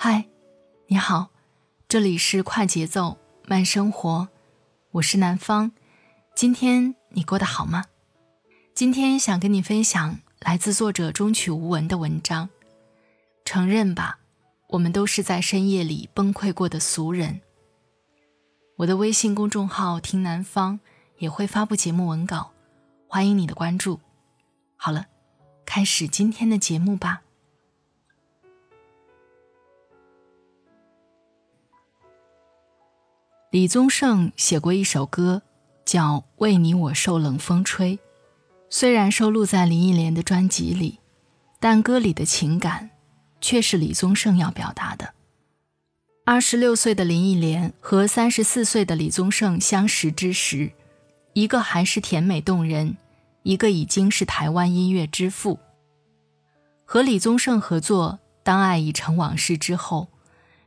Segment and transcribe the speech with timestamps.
[0.00, 0.28] 嗨，
[0.86, 1.30] 你好，
[1.88, 4.28] 这里是快节奏慢生活，
[4.92, 5.72] 我是南方。
[6.36, 7.84] 今天你过得好吗？
[8.76, 12.48] 今天想跟你分享来自作者中曲无闻的文章。
[13.44, 14.20] 承认吧，
[14.68, 17.40] 我们都是在深夜里崩溃过的俗人。
[18.76, 20.78] 我的微信公众号“听南方”
[21.18, 22.52] 也会发布节目文稿，
[23.08, 23.98] 欢迎你的关注。
[24.76, 25.06] 好了，
[25.66, 27.22] 开始今天的节目吧。
[33.50, 35.40] 李宗盛写过一首歌，
[35.86, 37.96] 叫《为你我受冷风吹》，
[38.68, 40.98] 虽然收录在林忆莲的专辑里，
[41.58, 42.90] 但歌里的情感
[43.40, 45.14] 却是李宗盛要表达的。
[46.26, 50.72] 二十六岁的林忆莲和三十四岁的李宗盛相识之时，
[51.32, 52.98] 一个还是甜美动人，
[53.44, 55.58] 一个已经是台湾音乐之父。
[56.84, 60.08] 和李宗盛合作《当爱已成往事》之后，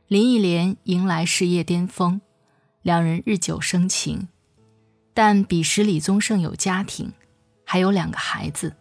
[0.08, 2.20] 林忆莲迎来事业巅峰。
[2.82, 4.26] 两人日久生情，
[5.14, 7.12] 但彼时李宗盛有家庭，
[7.64, 8.74] 还有两个孩子。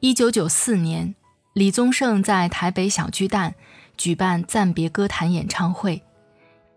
[0.00, 1.14] 一九九四年，
[1.52, 3.54] 李宗盛在台北小巨蛋
[3.96, 6.02] 举办暂别歌坛演唱会，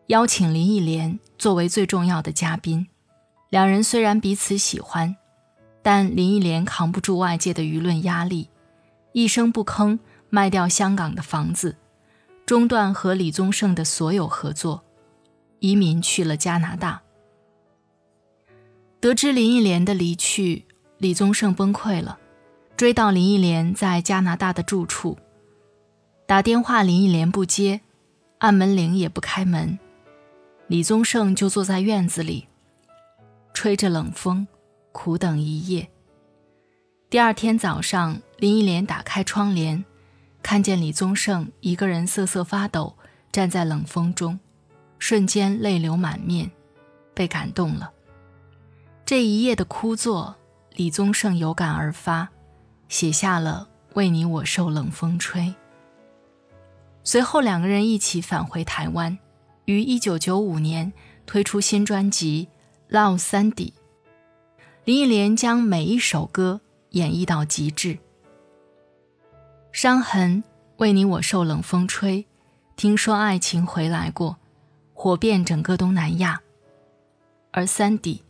[0.07, 2.87] 邀请林忆莲作为最重要的嘉宾。
[3.49, 5.15] 两人虽然彼此喜欢，
[5.81, 8.47] 但林忆莲扛不住外界的舆论压力，
[9.13, 9.97] 一声不吭
[10.29, 11.77] 卖掉香港的房子，
[12.45, 14.83] 中断和李宗盛的所有合作。
[15.59, 17.01] 移民去了加拿大。
[18.99, 20.65] 得知林忆莲的离去，
[20.97, 22.19] 李宗盛崩溃了，
[22.75, 25.17] 追到林忆莲在加拿大的住处，
[26.25, 27.79] 打电话林忆莲不接，
[28.39, 29.79] 按门铃也不开门，
[30.67, 32.47] 李宗盛就坐在院子里，
[33.53, 34.47] 吹着冷风，
[34.91, 35.89] 苦等一夜。
[37.09, 39.83] 第二天早上，林忆莲打开窗帘，
[40.43, 42.97] 看见李宗盛一个人瑟瑟发抖，
[43.31, 44.39] 站在冷风中。
[44.99, 46.51] 瞬间泪流满面，
[47.15, 47.91] 被感动了。
[49.05, 50.35] 这一夜的枯坐，
[50.75, 52.29] 李宗盛有感而发，
[52.89, 55.41] 写下了《为你我受冷风吹》。
[57.03, 59.17] 随后，两个人一起返回台湾，
[59.65, 60.93] 于1995年
[61.25, 62.49] 推出新专辑
[62.93, 63.71] 《Love Sandy》。
[64.83, 66.61] 林忆莲将每一首歌
[66.91, 67.97] 演绎到极致。
[69.71, 70.43] 伤痕，
[70.77, 72.27] 为你我受冷风吹。
[72.75, 74.37] 听说爱情回来过。
[75.01, 76.41] 火遍整个东南亚，
[77.51, 78.21] 而三弟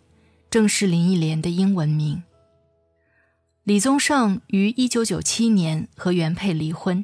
[0.52, 2.22] 正是林忆莲的英文名。
[3.64, 7.04] 李宗盛于1997年和原配离婚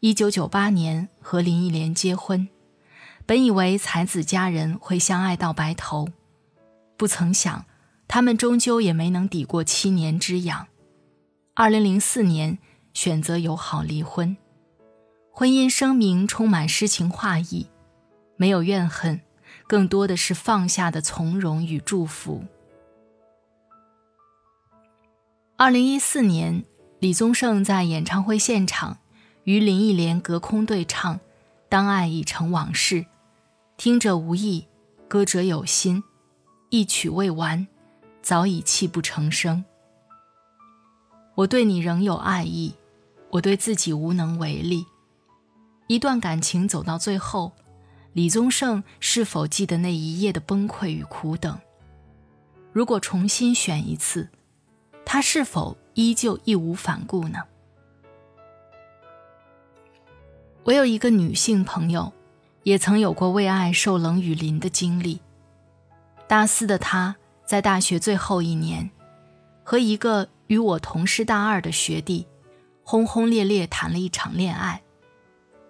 [0.00, 2.48] ，1998年和林忆莲结婚。
[3.26, 6.08] 本以为才子佳人会相爱到白头，
[6.96, 7.66] 不曾想
[8.08, 10.68] 他们终究也没能抵过七年之痒。
[11.56, 12.56] 2004年
[12.94, 14.34] 选择友好离婚，
[15.30, 17.66] 婚姻声明充满诗情画意。
[18.36, 19.20] 没有怨恨，
[19.66, 22.44] 更多的是放下的从容与祝福。
[25.56, 26.64] 二零一四年，
[26.98, 28.98] 李宗盛在演唱会现场
[29.44, 31.16] 与林忆莲隔空对唱
[31.68, 33.02] 《当爱已成往事》，
[33.76, 34.66] 听者无意，
[35.06, 36.02] 歌者有心，
[36.70, 37.68] 一曲未完，
[38.20, 39.64] 早已泣不成声。
[41.36, 42.74] 我对你仍有爱意，
[43.30, 44.84] 我对自己无能为力。
[45.86, 47.52] 一段感情走到最后。
[48.14, 51.58] 李宗盛是否记得那一夜的崩溃与苦等？
[52.72, 54.28] 如果重新选一次，
[55.04, 57.40] 他是否依旧义无反顾呢？
[60.62, 62.12] 我有一个女性朋友，
[62.62, 65.20] 也曾有过为爱受冷雨淋的经历。
[66.28, 68.88] 大四的她在大学最后一年，
[69.64, 72.28] 和一个与我同是大二的学弟，
[72.84, 74.84] 轰轰烈烈谈了一场恋爱，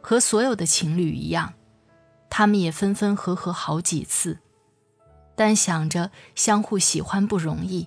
[0.03, 1.55] 和所有的情侣一样。
[2.37, 4.41] 他们也分分合合好几次，
[5.37, 7.87] 但想着相互喜欢不容易，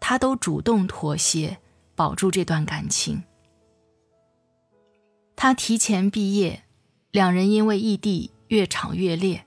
[0.00, 1.58] 他都主动妥协，
[1.94, 3.24] 保住这段感情。
[5.36, 6.64] 他提前毕业，
[7.10, 9.44] 两人因为异地越吵越烈，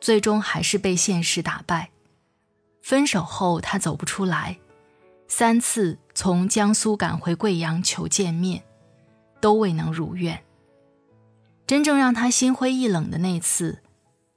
[0.00, 1.90] 最终还是被现实打败，
[2.80, 4.60] 分手后，他走不出来，
[5.26, 8.62] 三次从江苏赶回贵阳求见面，
[9.40, 10.44] 都未能如愿。
[11.68, 13.82] 真正让他心灰意冷的那次，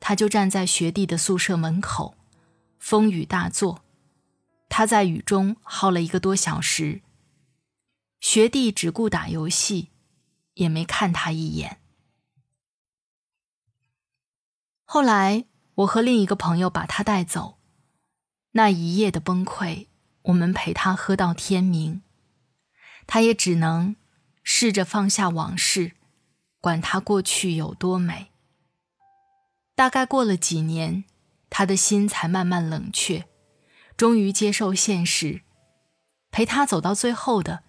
[0.02, 2.18] 他就站在学弟的宿舍门口，
[2.78, 3.86] 风雨大作，
[4.68, 7.02] 他在雨中耗了一个多小时。
[8.20, 9.92] 学弟只顾打游戏，
[10.56, 11.80] 也没看他一眼。
[14.84, 15.46] 后来，
[15.76, 17.60] 我和另一个朋友把他带走。
[18.52, 19.88] 那一夜的崩溃，
[20.24, 22.02] 我们陪他喝到天明，
[23.08, 23.96] 他也只能
[24.44, 25.94] 试着放下往事，
[26.62, 28.32] 管他过去有多美。
[29.76, 31.04] 大概过了几年，
[31.50, 33.26] 他的心才慢慢冷却，
[33.98, 35.42] 终于接受现实。
[36.32, 37.64] 陪他走到最后的，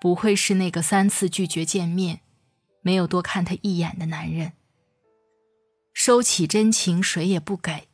[0.00, 2.20] 不会是那个三次拒绝见面、
[2.82, 4.52] 没有多看他一眼的男人。
[5.92, 7.88] 收起真情，谁也不给。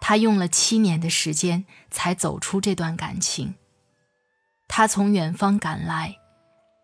[0.00, 3.54] 他用了七年的时间才走出这段感情。
[4.66, 6.16] 他从远方赶来，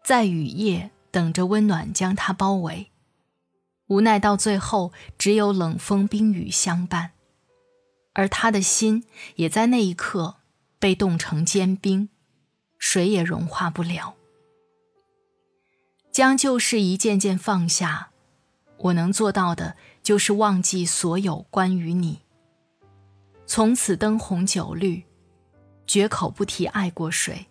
[0.04, 2.92] 在雨夜等着温暖将他包围，
[3.88, 7.10] 无奈到最后只有冷风冰雨相伴，
[8.12, 9.04] 而他的心
[9.34, 10.36] 也在那一刻
[10.78, 12.08] 被冻成坚冰，
[12.78, 14.14] 水也融化不了。
[16.12, 18.10] 将旧事一件件放下，
[18.76, 22.20] 我能做到的就是忘记所有关于你。
[23.44, 25.02] 从此灯红酒绿，
[25.84, 27.48] 绝口不提爱过谁。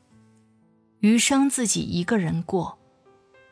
[1.02, 2.80] 余生自己一个人过，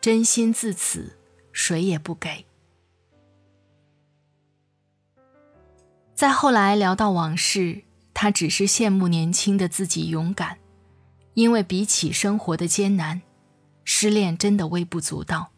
[0.05, 1.17] 真心自此
[1.51, 2.45] 谁也不给。
[6.13, 7.81] 再后来聊到往事，
[8.13, 10.59] 他只是羡慕年轻的自己勇敢，
[11.33, 13.23] 因为比起生活的艰难，
[13.83, 15.49] 失恋真的微不足道。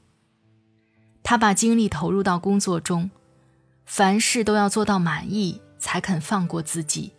[1.23, 3.11] 他把精力投入到工作中，
[3.85, 5.61] 凡事都要做到满意。
[5.77, 7.11] 才肯放过自己，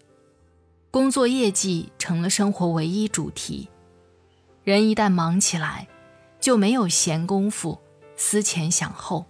[0.90, 3.68] 工作业绩成了生活唯一主题。
[4.64, 5.86] 人一旦忙起来，
[6.40, 7.78] 就没有闲工夫
[8.16, 9.26] 思前想后。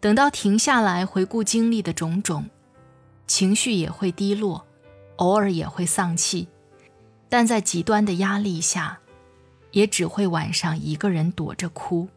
[0.00, 2.50] 等到停下来回顾经历的种种，
[3.26, 4.66] 情绪也会低落，
[5.16, 6.48] 偶尔也会丧气，
[7.28, 9.00] 但在极端的压力下，
[9.70, 12.08] 也只会晚上一个人躲着哭。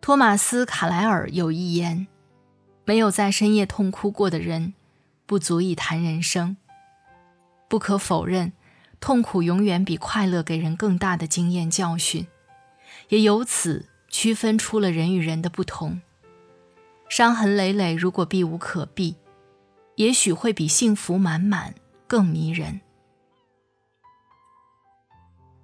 [0.00, 2.06] 托马斯·卡莱尔有一言。
[2.86, 4.74] 没有在深夜痛哭过的人，
[5.24, 6.56] 不足以谈人生。
[7.68, 8.52] 不可否认，
[9.00, 12.26] 痛苦永远比快乐给人更大的经验教训，
[13.08, 16.00] 也由此区分出了人与人的不同。
[17.08, 19.16] 伤痕累累，如果避无可避，
[19.96, 21.74] 也许会比幸福满满
[22.06, 22.82] 更迷人。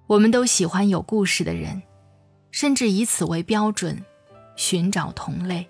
[0.07, 1.83] 我们都喜欢有故事的人，
[2.51, 4.03] 甚至以此为标准，
[4.55, 5.69] 寻找同类。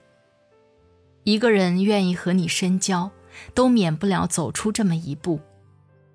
[1.24, 3.12] 一个人愿意和你深交，
[3.54, 5.42] 都免不了走出这么一步，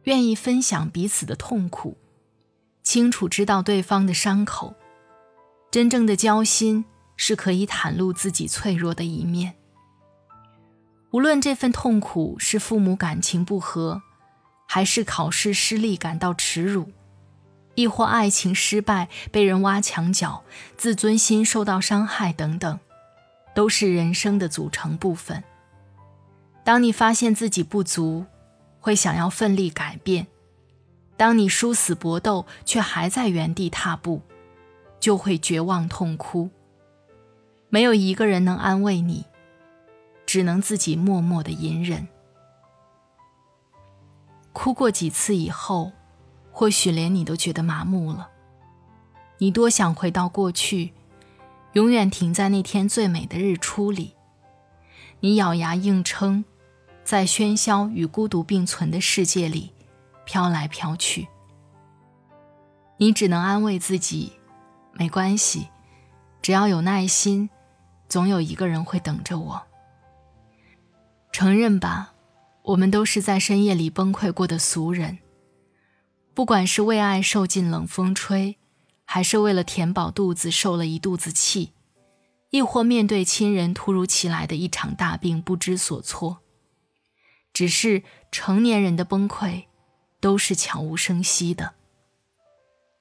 [0.05, 1.97] 愿意分享彼此的痛苦，
[2.83, 4.75] 清楚知道对方的伤口。
[5.71, 6.85] 真正的交心
[7.17, 9.55] 是可以袒露自己脆弱的一面。
[11.11, 14.03] 无论这份痛苦是父母感情不和，
[14.67, 16.91] 还是考试失利感到耻辱，
[17.75, 20.45] 亦或爱情失败被人挖墙脚，
[20.77, 22.79] 自尊心受到伤害等等。
[23.55, 25.45] 都是人生的组成部分。
[26.65, 28.25] 当你发现自己不足，
[28.83, 30.27] 会想要奋力改变；
[31.17, 34.21] 当你殊死搏斗却还在原地踏步，
[34.99, 36.51] 就会绝望痛哭。
[37.71, 39.25] 没有一个人能安慰你，
[40.27, 42.09] 只能自己默默的隐忍。
[44.53, 45.93] 哭过几次以后，
[46.51, 48.29] 或许连你都觉得麻木了。
[49.39, 50.93] 你多想回到过去。
[51.75, 54.15] 永远停在那天最美的日出里，
[55.21, 56.45] 你咬牙硬撑，
[57.13, 59.71] 在喧嚣与孤独并存的世界里
[60.25, 61.29] 飘来飘去。
[62.97, 64.33] 你只能安慰自己，
[64.95, 65.69] 没关系，
[66.41, 67.51] 只要有耐心，
[68.09, 69.63] 总有一个人会等着我。
[71.33, 72.15] 承认吧，
[72.63, 75.19] 我们都是在深夜里崩溃过的俗人，
[76.33, 78.57] 不管是为爱受尽冷风吹。
[79.05, 81.75] 还是为了填饱肚子受了一肚子气，
[82.49, 86.39] 亦或面对亲人突如其来的一场大病不知所措。
[87.53, 89.65] 只是成年人的崩溃，
[90.21, 91.75] 都是悄无声息的。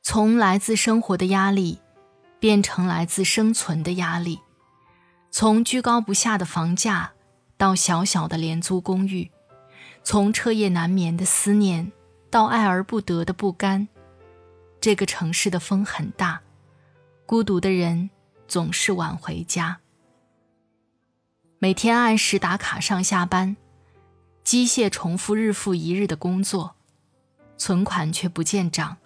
[0.02, 1.80] 从来自生活的压力，
[2.40, 4.40] 变成来自生存的压力；
[5.30, 7.14] 从居高不下的房价，
[7.56, 9.30] 到小小的廉租公寓；
[10.04, 11.92] 从彻夜难眠的思念，
[12.30, 13.88] 到爱而不得的不甘。
[14.82, 16.42] 这个城市的风很大，
[17.28, 18.10] 孤独的人
[18.48, 19.80] 总是晚回家。
[21.60, 23.56] 每天按时打卡上下班，
[24.44, 26.76] 机械重复日复一日的工作，
[27.58, 28.98] 存款却不见涨。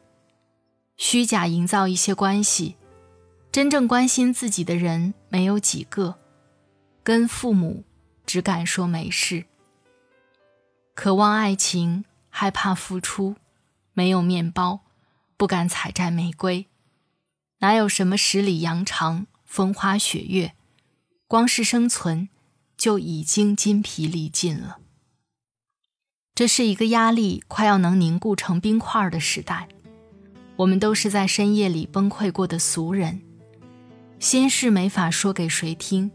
[0.98, 2.77] 虚假营造一些关系，
[3.51, 6.18] 真正关心自己的人没有几个。
[7.04, 7.84] 跟父母
[8.25, 9.46] 只敢说没事。
[10.96, 13.36] 渴望爱情，害怕付出，
[13.94, 14.80] 没有面包，
[15.38, 16.65] 不敢采摘玫瑰。
[17.60, 20.54] 哪有什么十里洋场，风花雪月？
[21.27, 22.30] 光是生存，
[22.77, 24.80] 就已经筋疲力尽了。
[26.36, 29.70] 这是一个压力快要能凝固成冰块的时代。
[30.58, 33.22] 我们都是在深夜里崩溃过的俗人，
[34.20, 36.12] 心事没法说给谁听。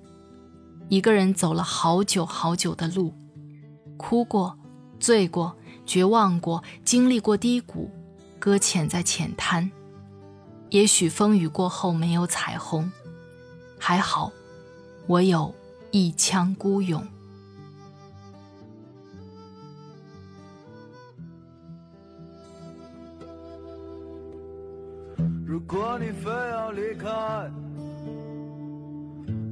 [0.90, 3.14] 一个人走了好久好久的路，
[3.96, 4.58] 哭过，
[4.98, 7.90] 醉过，绝望过，经历过低谷，
[8.38, 9.70] 搁浅在浅滩。
[10.68, 12.92] 也许风雨过后没有彩虹，
[13.78, 14.30] 还好，
[15.06, 15.54] 我有
[15.90, 17.06] 一腔孤勇。
[25.72, 27.08] 如果你非要离开，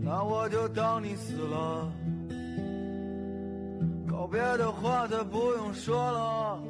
[0.02, 1.92] 那我就当你死了。
[4.10, 6.60] 告别的话再不用说了，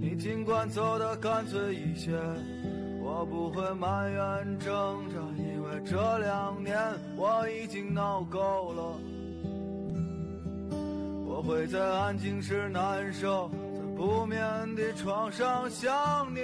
[0.00, 2.16] 你尽管走得干脆一些。
[3.02, 4.70] 我不会埋怨挣
[5.10, 6.78] 扎，因为这两年
[7.16, 9.00] 我已经闹够了。
[11.26, 14.38] 我会在安静时难受，在不眠
[14.76, 16.40] 的床上想你。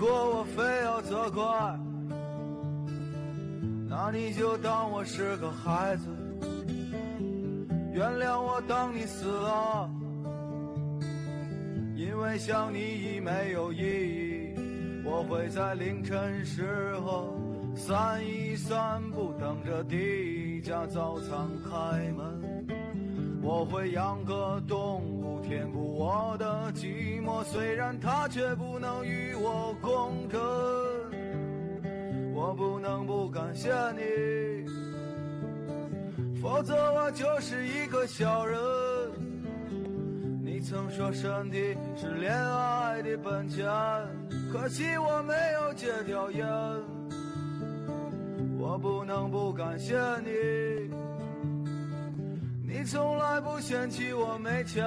[0.00, 1.78] 如果我非要责怪，
[3.86, 6.06] 那你就当我是个孩子，
[7.92, 9.90] 原谅我当你死了。
[11.94, 14.54] 因为想你已没有意义，
[15.04, 17.38] 我会在凌晨时候
[17.76, 22.40] 散一散步，等着第一家早餐开门。
[23.42, 30.40] 我会养个动物，填补我的寂寞，虽然它却不能与我共枕。
[32.32, 34.64] 我不能不感谢你，
[36.40, 38.58] 否则我就是一个小人。
[40.42, 43.66] 你曾说身体是恋爱的本钱，
[44.52, 46.46] 可惜我没有戒掉烟。
[48.58, 50.30] 我不能不感谢你，
[52.80, 54.82] 你从来不嫌弃我没钱。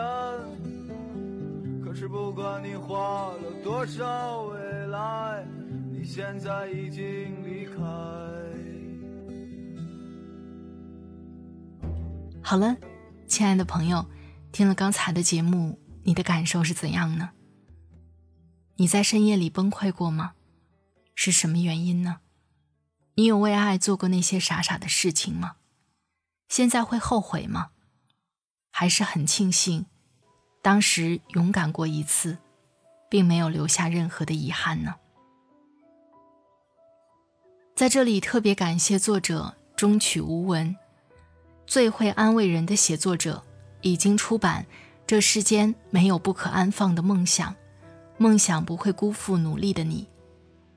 [1.86, 5.46] 可是不管你花了多少未来，
[5.92, 7.04] 你现在已经
[7.46, 7.76] 离开。
[12.42, 12.76] 好了，
[13.28, 14.04] 亲爱的朋友。
[14.52, 17.30] 听了刚才的节目，你的感受是怎样呢？
[18.78, 20.34] 你在深夜里崩溃过吗？
[21.14, 22.22] 是什么原因呢？
[23.14, 25.58] 你有为爱做过那些傻傻的事情吗？
[26.48, 27.70] 现在会后悔吗？
[28.76, 29.86] 还是很庆幸，
[30.64, 32.40] 当时勇敢过一次，
[33.08, 34.96] 并没有留下任何的遗憾呢？
[37.76, 40.76] 在这里特别感谢作者中曲无闻，
[41.68, 43.44] 最会安慰人的写作者。
[43.82, 44.66] 已经出版，
[45.06, 47.54] 这世间没有不可安放的梦想，
[48.18, 50.08] 梦想不会辜负努力的你。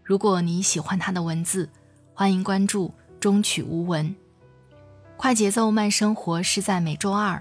[0.03, 1.71] 如果你喜欢他的文字，
[2.13, 4.15] 欢迎关注中曲无闻。
[5.17, 7.41] 快节奏慢生活是在每周二、